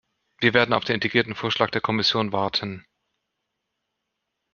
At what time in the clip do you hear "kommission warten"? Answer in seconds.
1.81-2.83